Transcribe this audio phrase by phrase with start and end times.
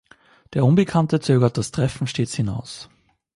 [0.55, 2.89] Der Unbekannte zögert das Treffen stets hinaus.